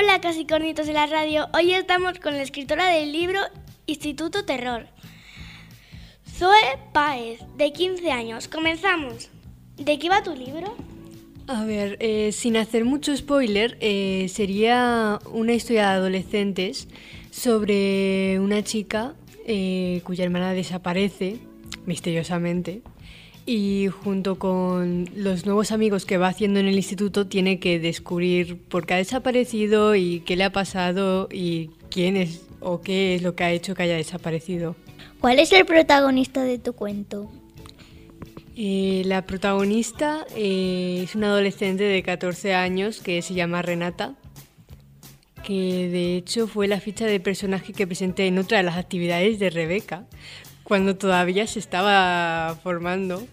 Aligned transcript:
Hola, 0.00 0.20
casi 0.20 0.46
cornitos 0.46 0.86
de 0.86 0.92
la 0.92 1.06
radio. 1.06 1.48
Hoy 1.52 1.72
estamos 1.72 2.20
con 2.20 2.34
la 2.34 2.42
escritora 2.42 2.86
del 2.86 3.10
libro 3.10 3.40
Instituto 3.86 4.44
Terror, 4.44 4.86
Zoe 6.36 6.78
Páez, 6.92 7.40
de 7.56 7.72
15 7.72 8.12
años. 8.12 8.46
Comenzamos. 8.46 9.28
¿De 9.76 9.98
qué 9.98 10.08
va 10.08 10.22
tu 10.22 10.36
libro? 10.36 10.76
A 11.48 11.64
ver, 11.64 11.96
eh, 11.98 12.30
sin 12.30 12.56
hacer 12.56 12.84
mucho 12.84 13.16
spoiler, 13.16 13.76
eh, 13.80 14.28
sería 14.28 15.18
una 15.32 15.54
historia 15.54 15.88
de 15.88 15.96
adolescentes 15.96 16.86
sobre 17.32 18.38
una 18.38 18.62
chica 18.62 19.16
eh, 19.48 20.00
cuya 20.04 20.22
hermana 20.22 20.52
desaparece 20.52 21.38
misteriosamente 21.86 22.82
y 23.48 23.88
junto 23.88 24.38
con 24.38 25.08
los 25.16 25.46
nuevos 25.46 25.72
amigos 25.72 26.04
que 26.04 26.18
va 26.18 26.28
haciendo 26.28 26.60
en 26.60 26.66
el 26.66 26.76
instituto 26.76 27.28
tiene 27.28 27.58
que 27.58 27.80
descubrir 27.80 28.58
por 28.58 28.84
qué 28.84 28.92
ha 28.92 28.96
desaparecido 28.98 29.94
y 29.94 30.20
qué 30.20 30.36
le 30.36 30.44
ha 30.44 30.52
pasado 30.52 31.30
y 31.32 31.70
quién 31.88 32.18
es 32.18 32.42
o 32.60 32.82
qué 32.82 33.14
es 33.14 33.22
lo 33.22 33.34
que 33.34 33.44
ha 33.44 33.50
hecho 33.50 33.74
que 33.74 33.84
haya 33.84 33.96
desaparecido. 33.96 34.76
¿Cuál 35.18 35.38
es 35.38 35.50
el 35.52 35.64
protagonista 35.64 36.42
de 36.44 36.58
tu 36.58 36.74
cuento? 36.74 37.30
Eh, 38.54 39.02
la 39.06 39.24
protagonista 39.24 40.26
eh, 40.36 41.00
es 41.04 41.14
una 41.14 41.28
adolescente 41.28 41.84
de 41.84 42.02
14 42.02 42.52
años 42.52 43.00
que 43.00 43.22
se 43.22 43.32
llama 43.32 43.62
Renata, 43.62 44.14
que 45.42 45.88
de 45.88 46.16
hecho 46.16 46.48
fue 46.48 46.68
la 46.68 46.80
ficha 46.80 47.06
de 47.06 47.18
personaje 47.18 47.72
que 47.72 47.86
presenté 47.86 48.26
en 48.26 48.36
otra 48.36 48.58
de 48.58 48.64
las 48.64 48.76
actividades 48.76 49.38
de 49.38 49.48
Rebeca, 49.48 50.04
cuando 50.68 50.96
todavía 50.96 51.46
se 51.46 51.60
estaba 51.60 52.54
formando. 52.62 53.26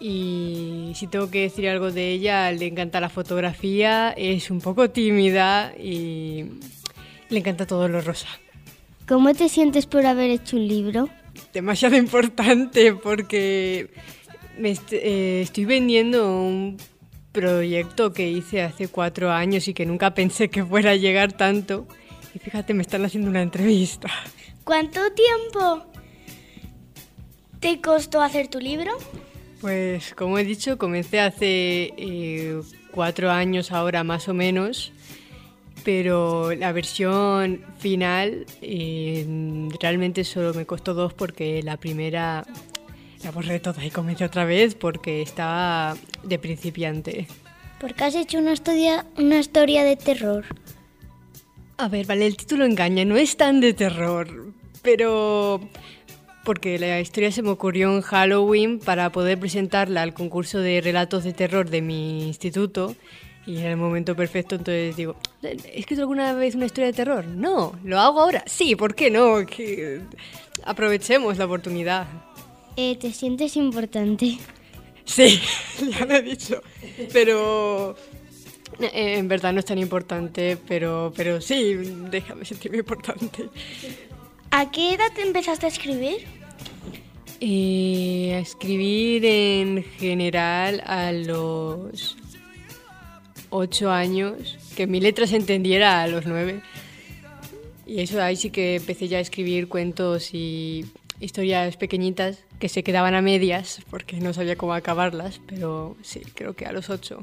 Y 0.00 0.90
si 0.96 1.06
tengo 1.06 1.30
que 1.30 1.42
decir 1.42 1.68
algo 1.68 1.92
de 1.92 2.10
ella, 2.10 2.50
le 2.50 2.66
encanta 2.66 3.00
la 3.00 3.08
fotografía, 3.08 4.10
es 4.10 4.50
un 4.50 4.60
poco 4.60 4.90
tímida 4.90 5.72
y 5.78 6.46
le 7.28 7.38
encanta 7.38 7.68
todo 7.68 7.86
lo 7.86 8.00
rosa. 8.00 8.26
¿Cómo 9.06 9.32
te 9.32 9.48
sientes 9.48 9.86
por 9.86 10.04
haber 10.04 10.30
hecho 10.30 10.56
un 10.56 10.66
libro? 10.66 11.08
Demasiado 11.52 11.94
importante 12.06 12.94
porque 12.94 13.88
me 14.58 14.76
eh, 14.90 15.42
estoy 15.44 15.66
vendiendo 15.66 16.36
un 16.36 16.78
proyecto 17.30 18.12
que 18.12 18.28
hice 18.28 18.62
hace 18.62 18.88
cuatro 18.88 19.30
años 19.30 19.68
y 19.68 19.74
que 19.74 19.86
nunca 19.86 20.14
pensé 20.14 20.48
que 20.48 20.64
fuera 20.64 20.90
a 20.90 20.96
llegar 20.96 21.32
tanto. 21.32 21.86
Y 22.34 22.40
fíjate, 22.40 22.74
me 22.74 22.82
están 22.82 23.04
haciendo 23.04 23.30
una 23.30 23.42
entrevista. 23.42 24.08
¿Cuánto 24.64 25.00
tiempo 25.12 25.91
te 27.62 27.80
costó 27.80 28.20
hacer 28.20 28.48
tu 28.48 28.58
libro? 28.58 28.90
Pues 29.60 30.14
como 30.14 30.36
he 30.38 30.44
dicho, 30.44 30.76
comencé 30.76 31.20
hace 31.20 31.94
eh, 31.96 32.60
cuatro 32.90 33.30
años 33.30 33.70
ahora 33.70 34.02
más 34.02 34.28
o 34.28 34.34
menos, 34.34 34.92
pero 35.84 36.52
la 36.54 36.72
versión 36.72 37.64
final 37.78 38.46
eh, 38.60 39.24
realmente 39.80 40.24
solo 40.24 40.52
me 40.52 40.66
costó 40.66 40.92
dos 40.92 41.14
porque 41.14 41.62
la 41.62 41.76
primera 41.76 42.44
la 43.22 43.30
borré 43.30 43.60
toda 43.60 43.84
y 43.84 43.90
comencé 43.90 44.24
otra 44.24 44.44
vez 44.44 44.74
porque 44.74 45.22
estaba 45.22 45.96
de 46.24 46.38
principiante. 46.40 47.28
¿Por 47.78 47.94
qué 47.94 48.04
has 48.04 48.16
hecho 48.16 48.38
una 48.38 48.52
historia, 48.52 49.06
una 49.16 49.38
historia 49.38 49.84
de 49.84 49.96
terror? 49.96 50.44
A 51.76 51.86
ver, 51.86 52.06
vale, 52.06 52.26
el 52.26 52.36
título 52.36 52.64
engaña, 52.64 53.04
no 53.04 53.16
es 53.16 53.36
tan 53.36 53.60
de 53.60 53.72
terror, 53.72 54.52
pero 54.82 55.60
porque 56.44 56.78
la 56.78 57.00
historia 57.00 57.30
se 57.30 57.42
me 57.42 57.50
ocurrió 57.50 57.94
en 57.94 58.02
Halloween 58.02 58.78
para 58.78 59.10
poder 59.10 59.38
presentarla 59.38 60.02
al 60.02 60.14
concurso 60.14 60.58
de 60.58 60.80
relatos 60.80 61.24
de 61.24 61.32
terror 61.32 61.70
de 61.70 61.82
mi 61.82 62.26
instituto 62.26 62.94
y 63.46 63.58
era 63.58 63.70
el 63.70 63.76
momento 63.76 64.14
perfecto, 64.14 64.54
entonces 64.54 64.96
digo, 64.96 65.16
¿he 65.42 65.78
escrito 65.78 66.02
alguna 66.02 66.32
vez 66.32 66.54
una 66.54 66.66
historia 66.66 66.86
de 66.86 66.92
terror? 66.92 67.26
No, 67.26 67.72
¿lo 67.84 67.98
hago 67.98 68.20
ahora? 68.20 68.44
Sí, 68.46 68.76
¿por 68.76 68.94
qué 68.94 69.10
no? 69.10 69.44
Que 69.46 70.00
aprovechemos 70.64 71.38
la 71.38 71.46
oportunidad. 71.46 72.06
Eh, 72.76 72.96
¿Te 72.96 73.12
sientes 73.12 73.56
importante? 73.56 74.38
Sí, 75.04 75.40
ya 75.98 76.06
lo 76.06 76.14
he 76.14 76.22
dicho, 76.22 76.62
pero 77.12 77.96
eh, 78.78 79.16
en 79.18 79.26
verdad 79.26 79.52
no 79.52 79.58
es 79.58 79.64
tan 79.64 79.78
importante, 79.78 80.56
pero, 80.68 81.12
pero 81.16 81.40
sí, 81.40 81.74
déjame 82.08 82.44
sentirme 82.44 82.78
importante. 82.78 83.48
¿A 84.54 84.70
qué 84.70 84.92
edad 84.92 85.18
empezaste 85.18 85.64
a 85.64 85.70
escribir? 85.70 86.26
Eh, 87.40 88.34
a 88.34 88.38
escribir 88.40 89.24
en 89.24 89.82
general 89.82 90.82
a 90.84 91.10
los 91.10 92.18
ocho 93.48 93.90
años, 93.90 94.58
que 94.76 94.86
mi 94.86 95.00
letra 95.00 95.26
se 95.26 95.36
entendiera 95.36 96.02
a 96.02 96.06
los 96.06 96.26
nueve. 96.26 96.60
Y 97.86 98.00
eso 98.00 98.22
ahí 98.22 98.36
sí 98.36 98.50
que 98.50 98.76
empecé 98.76 99.08
ya 99.08 99.16
a 99.16 99.20
escribir 99.22 99.68
cuentos 99.68 100.34
y 100.34 100.84
historias 101.18 101.78
pequeñitas 101.78 102.44
que 102.58 102.68
se 102.68 102.82
quedaban 102.82 103.14
a 103.14 103.22
medias 103.22 103.80
porque 103.88 104.20
no 104.20 104.34
sabía 104.34 104.56
cómo 104.56 104.74
acabarlas, 104.74 105.40
pero 105.46 105.96
sí, 106.02 106.20
creo 106.34 106.54
que 106.54 106.66
a 106.66 106.72
los 106.72 106.90
ocho. 106.90 107.22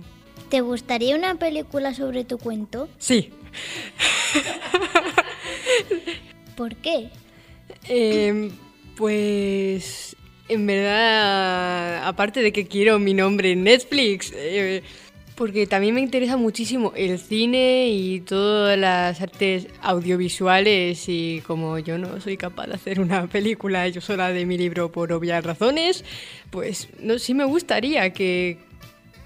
¿Te 0.49 0.61
gustaría 0.61 1.15
una 1.15 1.35
película 1.35 1.93
sobre 1.93 2.23
tu 2.23 2.39
cuento? 2.39 2.89
Sí. 2.97 3.29
¿Por 6.59 6.75
qué? 6.75 7.07
Eh, 7.87 8.51
pues 8.97 10.17
en 10.49 10.67
verdad, 10.67 12.05
aparte 12.05 12.41
de 12.41 12.51
que 12.51 12.67
quiero 12.67 12.99
mi 12.99 13.13
nombre 13.13 13.53
en 13.53 13.63
Netflix, 13.63 14.33
eh, 14.35 14.83
porque 15.35 15.67
también 15.67 15.95
me 15.95 16.01
interesa 16.01 16.35
muchísimo 16.35 16.91
el 16.97 17.17
cine 17.17 17.87
y 17.87 18.19
todas 18.19 18.77
las 18.77 19.21
artes 19.21 19.67
audiovisuales 19.81 21.05
y 21.07 21.41
como 21.47 21.79
yo 21.79 21.97
no 21.97 22.19
soy 22.19 22.35
capaz 22.35 22.67
de 22.67 22.73
hacer 22.73 22.99
una 22.99 23.25
película 23.27 23.87
yo 23.87 24.01
sola 24.01 24.33
de 24.33 24.45
mi 24.45 24.57
libro 24.57 24.91
por 24.91 25.13
obvias 25.13 25.41
razones, 25.45 26.03
pues 26.49 26.89
sí 27.19 27.33
me 27.33 27.45
gustaría 27.45 28.11
que, 28.11 28.57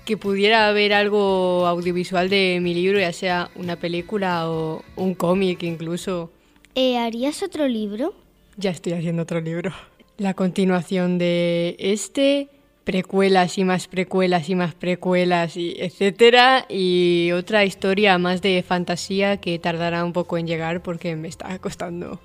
que 0.05 0.17
pudiera 0.17 0.67
haber 0.67 0.93
algo 0.93 1.65
audiovisual 1.65 2.29
de 2.29 2.59
mi 2.61 2.75
libro, 2.75 2.99
ya 2.99 3.11
sea 3.11 3.49
una 3.55 3.75
película 3.75 4.51
o 4.51 4.83
un 4.95 5.15
cómic 5.15 5.63
incluso. 5.63 6.32
Eh, 6.75 6.97
¿Harías 6.97 7.43
otro 7.43 7.67
libro? 7.67 8.13
Ya 8.57 8.71
estoy 8.71 8.93
haciendo 8.93 9.23
otro 9.23 9.39
libro. 9.41 9.71
La 10.17 10.33
continuación 10.33 11.17
de 11.17 11.75
este, 11.79 12.49
precuelas 12.83 13.57
y 13.57 13.63
más 13.63 13.87
precuelas 13.87 14.49
y 14.49 14.55
más 14.55 14.73
precuelas 14.73 15.57
y 15.57 15.75
etcétera 15.77 16.65
y 16.69 17.31
otra 17.31 17.65
historia 17.65 18.17
más 18.17 18.41
de 18.41 18.63
fantasía 18.63 19.37
que 19.37 19.57
tardará 19.59 20.03
un 20.03 20.13
poco 20.13 20.37
en 20.37 20.47
llegar 20.47 20.81
porque 20.81 21.15
me 21.15 21.27
está 21.27 21.57
costando. 21.59 22.19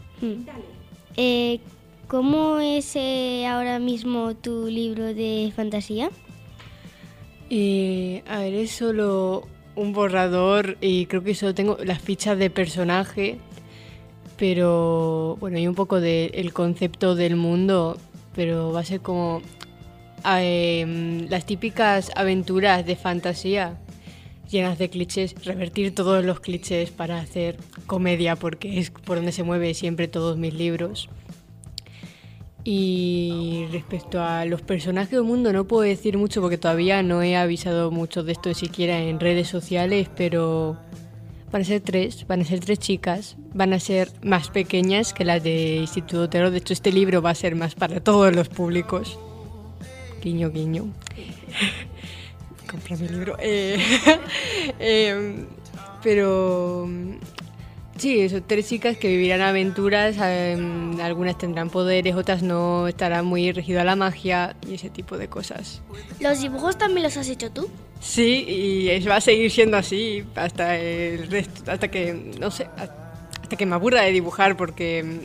Eh, 1.16 1.60
¿Cómo 2.08 2.58
es 2.58 2.96
eh, 2.96 3.46
ahora 3.46 3.78
mismo 3.78 4.34
tu 4.34 4.66
libro 4.66 5.04
de 5.04 5.52
fantasía? 5.54 6.10
Eh, 7.50 8.22
a 8.26 8.40
ver, 8.40 8.54
es 8.54 8.72
solo 8.72 9.46
un 9.76 9.92
borrador 9.92 10.76
y 10.80 11.06
creo 11.06 11.22
que 11.22 11.34
solo 11.34 11.54
tengo 11.54 11.78
las 11.84 12.00
fichas 12.00 12.38
de 12.38 12.50
personaje, 12.50 13.38
pero 14.38 15.36
bueno, 15.40 15.58
y 15.58 15.66
un 15.66 15.74
poco 15.74 16.00
del 16.00 16.52
concepto 16.52 17.14
del 17.14 17.36
mundo, 17.36 17.98
pero 18.34 18.72
va 18.72 18.80
a 18.80 18.84
ser 18.84 19.00
como 19.00 19.42
eh, 20.24 21.26
las 21.28 21.44
típicas 21.44 22.10
aventuras 22.14 22.86
de 22.86 22.96
fantasía 22.96 23.78
llenas 24.48 24.78
de 24.78 24.88
clichés, 24.88 25.34
revertir 25.44 25.94
todos 25.94 26.24
los 26.24 26.40
clichés 26.40 26.90
para 26.90 27.18
hacer 27.18 27.56
comedia, 27.86 28.36
porque 28.36 28.78
es 28.78 28.90
por 28.90 29.16
donde 29.16 29.32
se 29.32 29.42
mueve 29.42 29.74
siempre 29.74 30.08
todos 30.08 30.38
mis 30.38 30.54
libros. 30.54 31.08
Y 32.64 33.66
respecto 33.72 34.22
a 34.22 34.44
los 34.44 34.62
personajes 34.62 35.12
del 35.12 35.22
mundo 35.22 35.52
no 35.52 35.64
puedo 35.66 35.82
decir 35.82 36.18
mucho 36.18 36.40
porque 36.42 36.58
todavía 36.58 37.02
no 37.02 37.22
he 37.22 37.36
avisado 37.36 37.90
mucho 37.90 38.24
de 38.24 38.32
esto 38.32 38.52
siquiera 38.52 39.00
en 39.00 39.20
redes 39.20 39.48
sociales, 39.48 40.10
pero 40.14 40.76
van 41.50 41.62
a 41.62 41.64
ser 41.64 41.80
tres, 41.80 42.26
van 42.26 42.40
a 42.40 42.44
ser 42.44 42.60
tres 42.60 42.78
chicas, 42.78 43.36
van 43.54 43.72
a 43.72 43.80
ser 43.80 44.10
más 44.22 44.50
pequeñas 44.50 45.12
que 45.12 45.24
las 45.24 45.42
de 45.42 45.76
Instituto 45.76 46.28
Terror. 46.28 46.50
De 46.50 46.58
hecho, 46.58 46.72
este 46.72 46.92
libro 46.92 47.22
va 47.22 47.30
a 47.30 47.34
ser 47.34 47.54
más 47.54 47.74
para 47.74 48.00
todos 48.00 48.34
los 48.34 48.48
públicos. 48.48 49.18
Guiño, 50.22 50.50
guiño. 50.50 50.86
Compra 52.70 52.96
mi 52.96 53.08
libro. 53.08 53.36
Eh, 53.40 53.78
eh, 54.78 55.46
pero 56.02 56.86
sí, 57.98 58.20
eso, 58.20 58.42
tres 58.42 58.68
chicas 58.68 58.96
que 58.96 59.08
vivirán 59.08 59.40
aventuras, 59.40 60.16
eh, 60.20 60.56
algunas 61.02 61.36
tendrán 61.36 61.70
poderes, 61.70 62.14
otras 62.14 62.42
no, 62.42 62.88
estarán 62.88 63.26
muy 63.26 63.52
regido 63.52 63.80
a 63.80 63.84
la 63.84 63.96
magia 63.96 64.56
y 64.66 64.74
ese 64.74 64.90
tipo 64.90 65.18
de 65.18 65.28
cosas. 65.28 65.82
¿Los 66.20 66.40
dibujos 66.40 66.78
también 66.78 67.02
los 67.02 67.16
has 67.16 67.28
hecho 67.28 67.50
tú? 67.50 67.68
Sí, 68.00 68.44
y 68.48 69.06
va 69.06 69.16
a 69.16 69.20
seguir 69.20 69.50
siendo 69.50 69.76
así 69.76 70.24
hasta 70.34 70.76
el 70.76 71.28
resto, 71.30 71.70
hasta 71.70 71.88
que, 71.88 72.34
no 72.38 72.50
sé, 72.50 72.68
hasta 72.76 73.56
que 73.56 73.66
me 73.66 73.74
aburra 73.74 74.02
de 74.02 74.12
dibujar 74.12 74.56
porque 74.56 75.20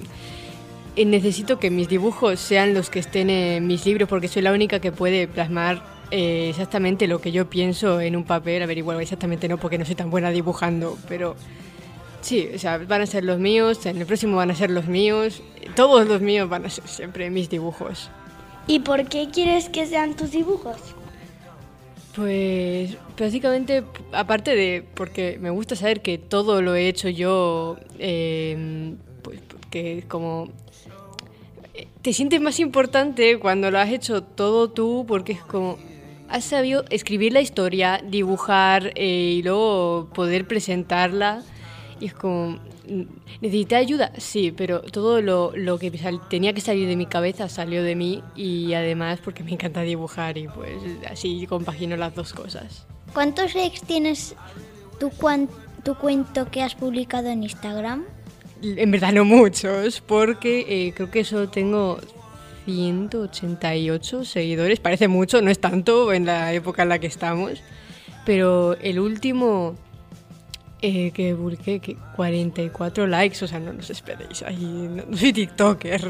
mm, 0.97 1.09
necesito 1.09 1.59
que 1.59 1.69
mis 1.69 1.87
dibujos 1.87 2.39
sean 2.39 2.73
los 2.73 2.89
que 2.89 2.99
estén 2.99 3.29
en 3.29 3.67
mis 3.67 3.85
libros 3.85 4.09
porque 4.09 4.27
soy 4.27 4.41
la 4.41 4.51
única 4.51 4.79
que 4.79 4.91
puede 4.91 5.27
plasmar 5.27 5.83
eh, 6.11 6.49
exactamente 6.49 7.07
lo 7.07 7.19
que 7.19 7.31
yo 7.31 7.49
pienso 7.49 7.99
en 7.99 8.15
un 8.15 8.23
papel. 8.23 8.61
A 8.61 8.65
ver, 8.65 8.77
igual 8.77 9.01
exactamente 9.01 9.47
no, 9.47 9.57
porque 9.57 9.77
no 9.77 9.85
soy 9.85 9.95
tan 9.95 10.09
buena 10.09 10.29
dibujando, 10.29 10.97
pero 11.07 11.35
sí, 12.23 12.49
o 12.55 12.57
sea, 12.57 12.79
van 12.79 13.01
a 13.01 13.05
ser 13.05 13.23
los 13.23 13.37
míos, 13.37 13.85
en 13.85 13.97
el 13.97 14.05
próximo 14.05 14.37
van 14.37 14.49
a 14.49 14.55
ser 14.55 14.71
los 14.71 14.87
míos, 14.87 15.43
todos 15.75 16.07
los 16.07 16.21
míos 16.21 16.49
van 16.49 16.65
a 16.65 16.69
ser 16.69 16.87
siempre 16.87 17.29
mis 17.29 17.49
dibujos. 17.49 18.09
¿Y 18.65 18.79
por 18.79 19.07
qué 19.07 19.29
quieres 19.31 19.69
que 19.69 19.85
sean 19.85 20.15
tus 20.15 20.31
dibujos? 20.31 20.77
Pues 22.15 22.97
básicamente, 23.19 23.83
aparte 24.11 24.55
de 24.55 24.83
porque 24.93 25.37
me 25.41 25.49
gusta 25.49 25.75
saber 25.75 26.01
que 26.01 26.17
todo 26.17 26.61
lo 26.61 26.75
he 26.75 26.87
hecho 26.87 27.09
yo, 27.09 27.77
eh, 27.99 28.95
pues 29.21 29.39
porque 29.41 30.05
como 30.07 30.49
te 32.01 32.13
sientes 32.13 32.41
más 32.41 32.59
importante 32.59 33.39
cuando 33.39 33.71
lo 33.71 33.79
has 33.79 33.89
hecho 33.89 34.23
todo 34.23 34.69
tú, 34.69 35.05
porque 35.07 35.33
es 35.33 35.41
como 35.41 35.77
has 36.29 36.45
sabido 36.45 36.83
escribir 36.89 37.31
la 37.33 37.41
historia, 37.41 38.01
dibujar 38.03 38.91
eh, 38.95 39.35
y 39.37 39.43
luego 39.43 40.09
poder 40.13 40.47
presentarla. 40.47 41.43
Y 41.99 42.07
es 42.07 42.13
como, 42.13 42.59
¿necesita 43.41 43.77
ayuda? 43.77 44.11
Sí, 44.17 44.51
pero 44.51 44.81
todo 44.81 45.21
lo, 45.21 45.51
lo 45.55 45.77
que 45.77 45.91
tenía 46.29 46.53
que 46.53 46.61
salir 46.61 46.87
de 46.87 46.95
mi 46.95 47.05
cabeza 47.05 47.49
salió 47.49 47.83
de 47.83 47.95
mí 47.95 48.23
y 48.35 48.73
además 48.73 49.19
porque 49.23 49.43
me 49.43 49.51
encanta 49.51 49.81
dibujar 49.81 50.37
y 50.37 50.47
pues 50.47 50.73
así 51.09 51.45
compagino 51.47 51.95
las 51.97 52.15
dos 52.15 52.33
cosas. 52.33 52.85
¿Cuántos 53.13 53.55
likes 53.55 53.81
tienes 53.85 54.35
tu, 54.99 55.11
tu 55.83 55.95
cuento 55.95 56.49
que 56.49 56.61
has 56.63 56.75
publicado 56.75 57.29
en 57.29 57.43
Instagram? 57.43 58.05
En 58.61 58.91
verdad 58.91 59.11
no 59.11 59.25
muchos, 59.25 60.01
porque 60.01 60.65
eh, 60.69 60.93
creo 60.95 61.11
que 61.11 61.23
solo 61.25 61.49
tengo 61.49 61.99
188 62.65 64.25
seguidores. 64.25 64.79
Parece 64.79 65.07
mucho, 65.07 65.41
no 65.41 65.51
es 65.51 65.59
tanto 65.59 66.13
en 66.13 66.25
la 66.25 66.53
época 66.53 66.83
en 66.83 66.89
la 66.89 66.99
que 66.99 67.07
estamos. 67.07 67.61
Pero 68.25 68.75
el 68.75 68.99
último 68.99 69.75
eh, 70.85 71.11
que 71.11 71.33
que 71.79 71.95
44 72.17 73.07
likes, 73.07 73.43
o 73.45 73.47
sea, 73.47 73.57
no 73.57 73.71
nos 73.71 73.89
esperéis. 73.89 74.43
Ahí, 74.43 74.89
no, 74.89 75.15
soy 75.15 75.31
TikToker, 75.31 76.05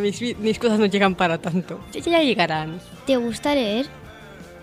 mis, 0.00 0.38
mis, 0.38 0.58
cosas 0.58 0.78
no 0.78 0.86
llegan 0.86 1.14
para 1.14 1.36
tanto. 1.36 1.78
Ya, 1.92 2.00
ya 2.00 2.22
llegarán. 2.22 2.80
¿Te 3.06 3.18
gusta 3.18 3.54
leer? 3.54 3.86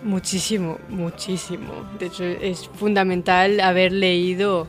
Muchísimo, 0.02 0.78
muchísimo. 0.88 1.72
De 2.00 2.06
hecho, 2.06 2.24
es 2.24 2.68
fundamental 2.74 3.60
haber 3.60 3.92
leído 3.92 4.66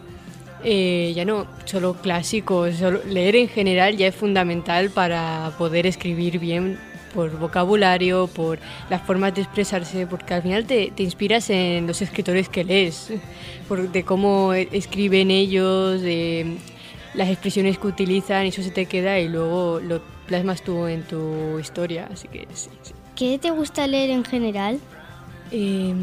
eh, 0.64 1.14
ya 1.16 1.26
no 1.26 1.48
solo 1.66 1.96
clásicos, 1.96 2.76
leer 3.08 3.38
en 3.38 3.48
general 3.48 3.98
ya 3.98 4.08
es 4.08 4.16
fundamental 4.16 4.92
para 4.92 5.52
poder 5.58 5.88
escribir 5.88 6.38
bien 6.38 6.78
por 7.14 7.38
vocabulario, 7.38 8.28
por 8.28 8.60
las 8.90 9.02
formas 9.02 9.34
de 9.36 9.42
expresarse, 9.42 10.08
porque 10.08 10.34
al 10.34 10.42
final 10.42 10.66
te, 10.66 10.92
te 10.96 11.04
inspiras 11.04 11.50
en 11.50 11.88
los 11.88 12.02
escritores 12.02 12.50
que 12.50 12.64
lees, 12.64 13.12
por, 13.68 13.92
de 13.92 14.04
cómo 14.04 14.54
e, 14.54 14.70
escriben 14.72 15.32
ellos, 15.32 16.02
de 16.02 16.58
las 17.14 17.30
expresiones 17.30 17.78
que 17.78 17.88
utilizan, 17.88 18.46
y 18.46 18.50
eso 18.50 18.62
se 18.62 18.72
te 18.72 18.86
queda 18.86 19.20
y 19.20 19.28
luego 19.28 19.80
lo 19.80 20.02
plasmas 20.28 20.62
tú 20.62 20.86
en 20.86 21.04
tu 21.04 21.60
historia, 21.60 22.08
así 22.12 22.28
que 22.28 22.48
sí. 22.54 22.70
sí. 22.84 22.94
¿Qué 23.16 23.38
te 23.38 23.52
gusta 23.52 23.86
leer 23.88 24.12
en 24.12 24.24
general? 24.24 24.80
Eh, 25.52 25.94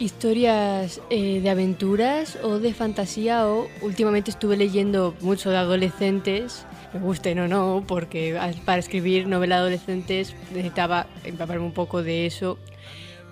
historias 0.00 1.00
eh, 1.10 1.40
de 1.40 1.50
aventuras 1.50 2.38
o 2.42 2.58
de 2.58 2.72
fantasía 2.74 3.46
o 3.46 3.68
últimamente 3.82 4.30
estuve 4.30 4.56
leyendo 4.56 5.14
mucho 5.20 5.50
de 5.50 5.58
adolescentes, 5.58 6.64
me 6.92 7.00
gusten 7.00 7.38
o 7.38 7.48
no, 7.48 7.84
porque 7.86 8.38
para 8.64 8.78
escribir 8.78 9.26
novela 9.26 9.56
adolescentes 9.56 10.34
necesitaba 10.52 11.06
empaparme 11.24 11.64
un 11.64 11.72
poco 11.72 12.02
de 12.02 12.26
eso, 12.26 12.58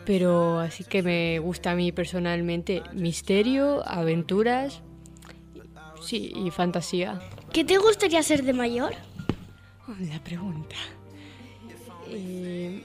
pero 0.04 0.58
así 0.58 0.84
que 0.84 1.02
me 1.02 1.38
gusta 1.38 1.72
a 1.72 1.74
mí 1.74 1.92
personalmente 1.92 2.82
misterio, 2.92 3.86
aventuras, 3.86 4.82
sí, 6.02 6.32
y 6.34 6.50
fantasía. 6.50 7.20
¿Qué 7.52 7.64
te 7.64 7.78
gustaría 7.78 8.22
ser 8.22 8.42
de 8.44 8.52
mayor? 8.52 8.94
Oh, 9.88 9.94
la 10.00 10.22
pregunta. 10.22 10.76
Eh, 12.10 12.82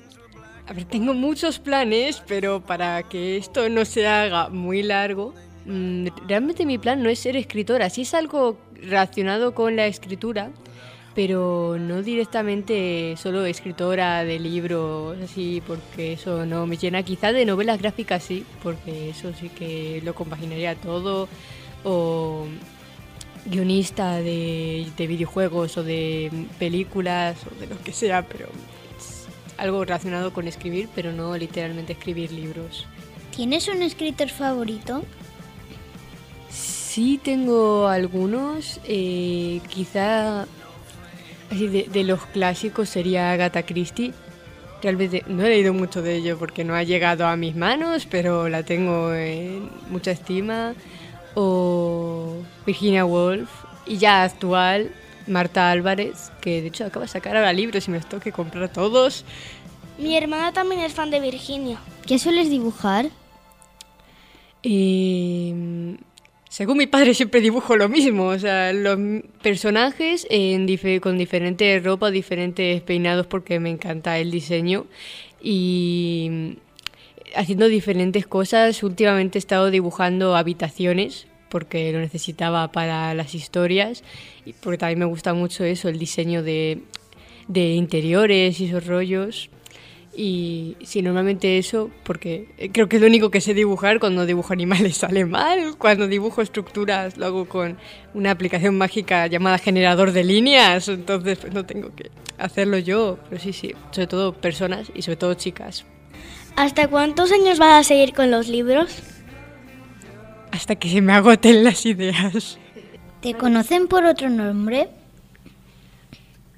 a 0.67 0.73
ver, 0.73 0.85
tengo 0.85 1.13
muchos 1.13 1.59
planes, 1.59 2.23
pero 2.27 2.61
para 2.61 3.03
que 3.03 3.37
esto 3.37 3.69
no 3.69 3.85
se 3.85 4.07
haga 4.07 4.49
muy 4.49 4.81
largo, 4.81 5.33
mm, 5.65 6.07
realmente 6.27 6.65
mi 6.65 6.77
plan 6.77 7.03
no 7.03 7.09
es 7.09 7.19
ser 7.19 7.35
escritora. 7.35 7.89
Sí 7.89 8.01
es 8.03 8.13
algo 8.13 8.57
relacionado 8.83 9.53
con 9.53 9.75
la 9.75 9.87
escritura, 9.87 10.51
pero 11.15 11.77
no 11.79 12.01
directamente 12.01 13.15
solo 13.17 13.45
escritora 13.45 14.23
de 14.23 14.39
libros, 14.39 15.17
así, 15.21 15.61
porque 15.65 16.13
eso 16.13 16.45
no 16.45 16.65
me 16.65 16.77
llena. 16.77 17.03
Quizá 17.03 17.31
de 17.31 17.45
novelas 17.45 17.79
gráficas 17.79 18.23
sí, 18.23 18.45
porque 18.61 19.09
eso 19.09 19.31
sí 19.33 19.49
que 19.49 20.01
lo 20.03 20.15
compaginaría 20.15 20.75
todo. 20.75 21.27
O 21.83 22.47
guionista 23.45 24.17
de, 24.17 24.87
de 24.95 25.07
videojuegos 25.07 25.77
o 25.77 25.83
de 25.83 26.47
películas 26.59 27.37
o 27.45 27.59
de 27.59 27.67
lo 27.67 27.77
que 27.83 27.91
sea, 27.91 28.25
pero 28.27 28.47
algo 29.57 29.83
relacionado 29.83 30.33
con 30.33 30.47
escribir, 30.47 30.89
pero 30.95 31.11
no 31.11 31.35
literalmente 31.37 31.93
escribir 31.93 32.31
libros. 32.31 32.87
¿Tienes 33.35 33.67
un 33.67 33.81
escritor 33.81 34.29
favorito? 34.29 35.03
Sí, 36.93 37.19
tengo 37.23 37.87
algunos. 37.87 38.79
Eh, 38.83 39.61
quizá 39.67 40.45
así 41.49 41.67
de, 41.67 42.03
los 42.03 42.23
clásicos 42.27 42.87
sería 42.87 43.31
Agatha 43.31 43.63
Christie. 43.63 44.13
Realmente 44.83 45.23
no 45.25 45.41
he 45.41 45.49
leído 45.49 45.73
mucho 45.73 46.03
de 46.03 46.17
ello 46.17 46.37
porque 46.37 46.63
no 46.63 46.75
ha 46.75 46.83
llegado 46.83 47.25
a 47.25 47.35
mis 47.35 47.55
manos, 47.55 48.05
pero 48.05 48.47
la 48.47 48.61
tengo 48.61 49.11
en 49.11 49.71
mucha 49.89 50.11
estima. 50.11 50.75
O 51.33 52.35
Virginia 52.63 53.05
Woolf. 53.05 53.49
Y 53.87 53.97
ya 53.97 54.23
actual, 54.23 54.91
Marta 55.25 55.71
Álvarez, 55.71 56.31
que 56.41 56.61
de 56.61 56.67
hecho 56.67 56.85
acaba 56.85 57.05
de 57.05 57.11
sacar 57.11 57.35
ahora 57.35 57.53
libros 57.53 57.87
y 57.87 57.89
me 57.89 57.97
los 57.97 58.05
tengo 58.05 58.21
que 58.21 58.31
comprar 58.31 58.71
todos. 58.71 59.25
Mi 59.97 60.15
hermana 60.15 60.53
también 60.53 60.81
es 60.81 60.93
fan 60.93 61.09
de 61.09 61.19
Virginia. 61.19 61.79
¿Qué 62.05 62.19
sueles 62.19 62.51
dibujar? 62.51 63.09
Eh, 64.61 65.97
según 66.53 66.77
mi 66.77 66.85
padre 66.85 67.15
siempre 67.15 67.41
dibujo 67.41 67.75
lo 67.77 67.89
mismo, 67.89 68.27
o 68.27 68.37
sea, 68.37 68.73
los 68.73 68.99
personajes 69.41 70.27
en 70.29 70.67
con 71.01 71.17
diferentes 71.17 71.83
ropa, 71.83 72.11
diferentes 72.11 72.79
peinados 72.83 73.25
porque 73.25 73.59
me 73.59 73.71
encanta 73.71 74.19
el 74.19 74.29
diseño 74.29 74.85
y 75.41 76.59
haciendo 77.35 77.67
diferentes 77.67 78.27
cosas. 78.27 78.83
Últimamente 78.83 79.39
he 79.39 79.41
estado 79.41 79.71
dibujando 79.71 80.35
habitaciones 80.35 81.25
porque 81.49 81.91
lo 81.91 81.97
necesitaba 81.97 82.71
para 82.71 83.15
las 83.15 83.33
historias 83.33 84.03
y 84.45 84.53
porque 84.53 84.77
también 84.77 84.99
me 84.99 85.05
gusta 85.05 85.33
mucho 85.33 85.63
eso, 85.63 85.89
el 85.89 85.97
diseño 85.97 86.43
de, 86.43 86.83
de 87.47 87.73
interiores 87.73 88.59
y 88.59 88.65
esos 88.65 88.85
rollos. 88.85 89.49
Y 90.15 90.77
sí, 90.83 91.01
normalmente 91.01 91.57
eso, 91.57 91.89
porque 92.03 92.47
creo 92.71 92.87
que 92.87 92.97
es 92.97 93.01
lo 93.01 93.07
único 93.07 93.31
que 93.31 93.41
sé 93.41 93.53
dibujar, 93.53 93.99
cuando 93.99 94.25
dibujo 94.25 94.53
animales 94.53 94.97
sale 94.97 95.25
mal, 95.25 95.75
cuando 95.77 96.07
dibujo 96.07 96.41
estructuras 96.41 97.17
lo 97.17 97.25
hago 97.25 97.45
con 97.45 97.77
una 98.13 98.31
aplicación 98.31 98.77
mágica 98.77 99.25
llamada 99.27 99.57
generador 99.57 100.11
de 100.11 100.23
líneas, 100.23 100.87
entonces 100.87 101.39
pues 101.39 101.53
no 101.53 101.65
tengo 101.65 101.95
que 101.95 102.11
hacerlo 102.37 102.77
yo, 102.77 103.17
pero 103.29 103.41
sí, 103.41 103.53
sí, 103.53 103.73
sobre 103.91 104.07
todo 104.07 104.33
personas 104.33 104.91
y 104.93 105.01
sobre 105.01 105.17
todo 105.17 105.33
chicas. 105.33 105.85
¿Hasta 106.55 106.87
cuántos 106.87 107.31
años 107.31 107.57
vas 107.57 107.81
a 107.81 107.83
seguir 107.83 108.13
con 108.13 108.29
los 108.29 108.47
libros? 108.47 109.01
hasta 110.53 110.75
que 110.75 110.87
se 110.87 111.01
me 111.01 111.13
agoten 111.13 111.63
las 111.63 111.83
ideas. 111.85 112.59
¿Te 113.21 113.33
conocen 113.33 113.87
por 113.87 114.05
otro 114.05 114.29
nombre? 114.29 114.87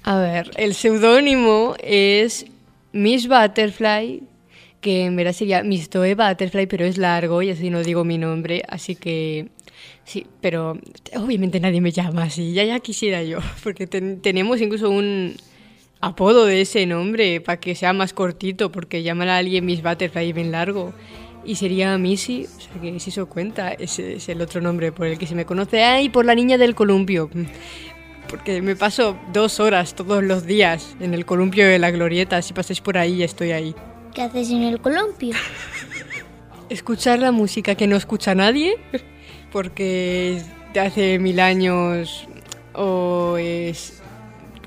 A 0.02 0.18
ver, 0.18 0.50
el 0.56 0.74
seudónimo 0.74 1.74
es 1.82 2.44
Miss 2.96 3.28
Butterfly, 3.28 4.22
que 4.80 5.04
en 5.04 5.16
verdad 5.16 5.32
sería 5.32 5.62
Miss 5.62 5.90
Toe 5.90 6.14
Butterfly, 6.14 6.66
pero 6.66 6.84
es 6.84 6.98
largo 6.98 7.42
y 7.42 7.50
así 7.50 7.70
no 7.70 7.82
digo 7.82 8.04
mi 8.04 8.18
nombre, 8.18 8.62
así 8.68 8.96
que 8.96 9.48
sí, 10.04 10.26
pero 10.40 10.78
obviamente 11.16 11.60
nadie 11.60 11.80
me 11.80 11.92
llama 11.92 12.24
así, 12.24 12.52
ya 12.52 12.64
ya 12.64 12.80
quisiera 12.80 13.22
yo, 13.22 13.38
porque 13.62 13.86
tenemos 13.86 14.60
incluso 14.60 14.90
un 14.90 15.36
apodo 16.00 16.46
de 16.46 16.60
ese 16.60 16.86
nombre 16.86 17.40
para 17.40 17.60
que 17.60 17.74
sea 17.74 17.92
más 17.92 18.12
cortito, 18.12 18.72
porque 18.72 19.02
llamar 19.02 19.28
a 19.28 19.38
alguien 19.38 19.64
Miss 19.66 19.82
Butterfly 19.82 20.32
bien 20.32 20.52
largo 20.52 20.92
y 21.44 21.54
sería 21.54 21.96
Missy, 21.96 22.44
o 22.44 22.60
sea 22.60 22.80
que 22.80 22.98
si 22.98 23.10
se 23.10 23.24
cuenta, 23.24 23.72
ese 23.72 24.16
es 24.16 24.28
el 24.28 24.40
otro 24.40 24.60
nombre 24.60 24.90
por 24.90 25.06
el 25.06 25.16
que 25.16 25.26
se 25.26 25.34
me 25.36 25.46
conoce. 25.46 25.84
Ah, 25.84 26.02
y 26.02 26.08
por 26.08 26.24
la 26.24 26.34
niña 26.34 26.58
del 26.58 26.74
columpio, 26.74 27.30
porque 28.28 28.62
me 28.62 28.76
paso 28.76 29.16
dos 29.32 29.60
horas 29.60 29.94
todos 29.94 30.22
los 30.22 30.46
días 30.46 30.96
en 31.00 31.14
el 31.14 31.24
columpio 31.24 31.66
de 31.66 31.78
la 31.78 31.90
glorieta, 31.90 32.40
si 32.42 32.52
pasáis 32.52 32.80
por 32.80 32.98
ahí 32.98 33.22
estoy 33.22 33.52
ahí. 33.52 33.74
¿Qué 34.14 34.22
haces 34.22 34.50
en 34.50 34.62
el 34.62 34.80
columpio? 34.80 35.34
Escuchar 36.68 37.18
la 37.18 37.32
música 37.32 37.74
que 37.74 37.86
no 37.86 37.96
escucha 37.96 38.34
nadie, 38.34 38.76
porque 39.52 40.42
de 40.72 40.80
hace 40.80 41.18
mil 41.18 41.38
años 41.40 42.26
o 42.74 43.36
es 43.38 44.02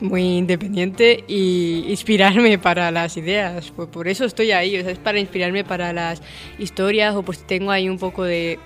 muy 0.02 0.38
independiente 0.38 1.24
y 1.28 1.86
inspirarme 1.88 2.58
para 2.58 2.92
las 2.92 3.18
ideas. 3.18 3.72
Pues 3.76 3.90
por 3.90 4.08
eso 4.08 4.26
estoy 4.26 4.52
ahí, 4.52 4.78
o 4.78 4.82
sea, 4.82 4.92
es 4.92 4.98
para 4.98 5.20
inspirarme 5.20 5.64
para 5.64 5.94
las 5.94 6.22
historias 6.58 7.16
o 7.16 7.24
pues 7.24 7.46
tengo 7.46 7.72
ahí 7.72 7.90
un 7.90 8.00
poco 8.00 8.24
de 8.24 8.60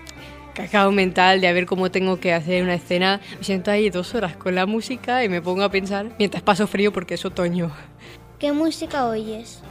cacao 0.53 0.91
mental 0.91 1.41
de 1.41 1.47
a 1.47 1.53
ver 1.53 1.65
cómo 1.65 1.91
tengo 1.91 2.19
que 2.19 2.33
hacer 2.33 2.63
una 2.63 2.75
escena. 2.75 3.19
Me 3.37 3.43
siento 3.43 3.71
ahí 3.71 3.89
dos 3.89 4.15
horas 4.15 4.35
con 4.35 4.55
la 4.55 4.65
música 4.65 5.23
y 5.23 5.29
me 5.29 5.41
pongo 5.41 5.63
a 5.63 5.69
pensar 5.69 6.15
mientras 6.17 6.43
paso 6.43 6.67
frío 6.67 6.93
porque 6.93 7.15
es 7.15 7.25
otoño. 7.25 7.71
¿Qué 8.39 8.51
música 8.51 9.05
oyes? 9.07 9.61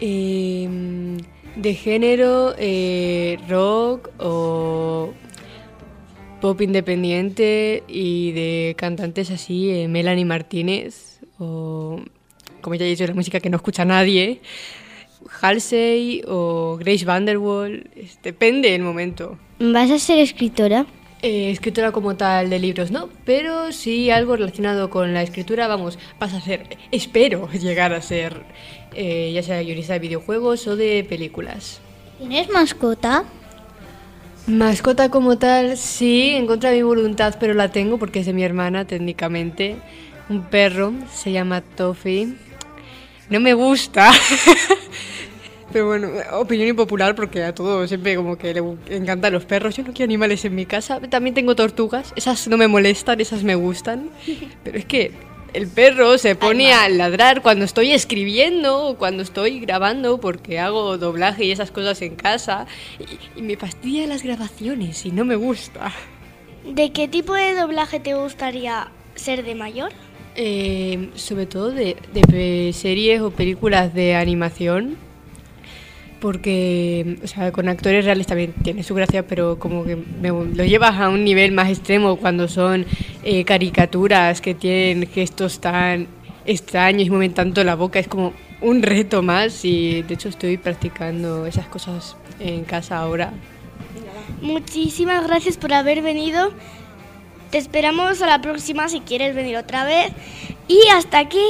Em, 0.00 1.18
de 1.56 1.74
género, 1.74 2.54
eh, 2.58 3.38
rock 3.48 4.10
o 4.18 5.12
pop 6.40 6.60
independiente 6.60 7.82
y 7.88 8.32
de 8.32 8.74
cantantes 8.78 9.30
así, 9.30 9.70
eh, 9.70 9.88
Melanie 9.88 10.24
Martínez 10.24 11.20
o, 11.38 12.00
como 12.60 12.76
ya 12.76 12.84
he 12.84 12.88
dicho, 12.88 13.06
la 13.06 13.14
música 13.14 13.40
que 13.40 13.50
no 13.50 13.56
escucha 13.56 13.84
nadie, 13.84 14.40
Halsey 15.40 16.22
o 16.26 16.76
Grace 16.78 17.04
Vanderwall, 17.04 17.90
depende 18.22 18.70
del 18.70 18.82
momento. 18.82 19.38
¿Vas 19.58 19.90
a 19.90 19.98
ser 19.98 20.18
escritora? 20.18 20.86
Eh, 21.20 21.50
escritora 21.50 21.90
como 21.90 22.16
tal 22.16 22.48
de 22.48 22.60
libros, 22.60 22.92
no, 22.92 23.08
pero 23.24 23.72
sí 23.72 24.08
algo 24.08 24.36
relacionado 24.36 24.88
con 24.88 25.14
la 25.14 25.22
escritura, 25.22 25.66
vamos, 25.66 25.98
vas 26.20 26.32
a 26.32 26.40
ser, 26.40 26.78
espero 26.92 27.48
llegar 27.60 27.92
a 27.92 28.00
ser, 28.00 28.44
eh, 28.94 29.32
ya 29.34 29.42
sea 29.42 29.60
guionista 29.62 29.94
de 29.94 29.98
videojuegos 29.98 30.66
o 30.68 30.76
de 30.76 31.04
películas. 31.08 31.80
¿Tienes 32.18 32.48
mascota? 32.50 33.24
Mascota 34.46 35.10
como 35.10 35.38
tal, 35.38 35.76
sí, 35.76 36.30
en 36.30 36.46
contra 36.46 36.70
de 36.70 36.76
mi 36.76 36.82
voluntad, 36.84 37.36
pero 37.40 37.52
la 37.52 37.70
tengo 37.70 37.98
porque 37.98 38.20
es 38.20 38.26
de 38.26 38.32
mi 38.32 38.44
hermana 38.44 38.86
técnicamente. 38.86 39.76
Un 40.28 40.42
perro, 40.44 40.92
se 41.12 41.32
llama 41.32 41.62
Toffee. 41.62 42.34
No 43.28 43.40
me 43.40 43.54
gusta. 43.54 44.10
pero 45.72 45.86
bueno, 45.86 46.08
opinión 46.32 46.68
impopular 46.68 47.14
porque 47.14 47.44
a 47.44 47.54
todos 47.54 47.88
siempre 47.88 48.16
como 48.16 48.36
que 48.36 48.54
le 48.54 48.62
encantan 48.90 49.32
los 49.32 49.44
perros. 49.44 49.76
Yo 49.76 49.82
no 49.82 49.92
quiero 49.92 50.08
animales 50.08 50.44
en 50.44 50.54
mi 50.54 50.66
casa. 50.66 51.00
También 51.00 51.34
tengo 51.34 51.54
tortugas. 51.54 52.12
Esas 52.16 52.48
no 52.48 52.56
me 52.56 52.68
molestan, 52.68 53.20
esas 53.20 53.42
me 53.42 53.54
gustan. 53.54 54.10
Pero 54.64 54.78
es 54.78 54.84
que 54.84 55.12
el 55.54 55.66
perro 55.68 56.18
se 56.18 56.34
pone 56.34 56.72
a 56.72 56.88
ladrar 56.88 57.42
cuando 57.42 57.64
estoy 57.64 57.92
escribiendo 57.92 58.88
o 58.88 58.98
cuando 58.98 59.22
estoy 59.22 59.60
grabando 59.60 60.18
porque 60.20 60.58
hago 60.58 60.98
doblaje 60.98 61.44
y 61.44 61.52
esas 61.52 61.70
cosas 61.70 62.00
en 62.02 62.16
casa 62.16 62.66
y, 62.98 63.40
y 63.40 63.42
me 63.42 63.56
fastidia 63.56 64.06
las 64.06 64.22
grabaciones 64.22 65.04
y 65.06 65.10
no 65.10 65.24
me 65.24 65.36
gusta. 65.36 65.92
¿De 66.64 66.92
qué 66.92 67.08
tipo 67.08 67.34
de 67.34 67.54
doblaje 67.54 67.98
te 67.98 68.14
gustaría 68.14 68.88
ser 69.14 69.42
de 69.44 69.54
mayor? 69.54 69.92
Eh, 70.40 71.10
sobre 71.14 71.46
todo 71.46 71.72
de, 71.72 71.96
de 72.12 72.72
series 72.72 73.20
o 73.22 73.30
películas 73.30 73.92
de 73.92 74.14
animación 74.14 74.96
porque 76.20 77.18
o 77.22 77.26
sea, 77.26 77.52
con 77.52 77.68
actores 77.68 78.04
reales 78.04 78.26
también 78.26 78.52
tiene 78.62 78.82
su 78.82 78.94
gracia, 78.94 79.26
pero 79.26 79.58
como 79.58 79.84
que 79.84 79.96
me- 79.96 80.28
lo 80.30 80.64
llevas 80.64 80.98
a 80.98 81.08
un 81.08 81.24
nivel 81.24 81.52
más 81.52 81.68
extremo 81.68 82.16
cuando 82.16 82.48
son 82.48 82.86
eh, 83.22 83.44
caricaturas 83.44 84.40
que 84.40 84.54
tienen 84.54 85.08
gestos 85.08 85.60
tan 85.60 86.06
extraños 86.46 87.06
y 87.06 87.10
mueven 87.10 87.34
tanto 87.34 87.62
la 87.64 87.74
boca, 87.74 87.98
es 87.98 88.08
como 88.08 88.32
un 88.60 88.82
reto 88.82 89.22
más 89.22 89.64
y 89.64 90.02
de 90.02 90.14
hecho 90.14 90.28
estoy 90.28 90.56
practicando 90.56 91.46
esas 91.46 91.66
cosas 91.68 92.16
en 92.40 92.64
casa 92.64 92.98
ahora. 92.98 93.32
Muchísimas 94.42 95.26
gracias 95.26 95.56
por 95.56 95.72
haber 95.72 96.02
venido. 96.02 96.52
Te 97.50 97.58
esperamos 97.58 98.20
a 98.22 98.26
la 98.26 98.40
próxima 98.40 98.88
si 98.88 99.00
quieres 99.00 99.34
venir 99.34 99.56
otra 99.56 99.84
vez. 99.84 100.12
Y 100.68 100.80
hasta 100.92 101.18
aquí, 101.18 101.44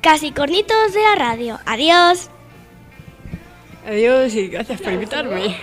casi 0.00 0.30
cornitos 0.32 0.94
de 0.94 1.00
la 1.00 1.14
radio. 1.16 1.58
Adiós. 1.66 2.30
Adiós 3.84 4.34
y 4.34 4.48
gracias 4.48 4.80
por 4.80 4.92
invitarme. 4.92 5.56